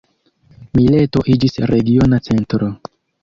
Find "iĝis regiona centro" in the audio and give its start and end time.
1.35-2.71